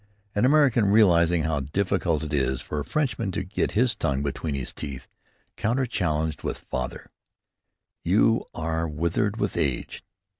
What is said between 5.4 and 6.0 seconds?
counter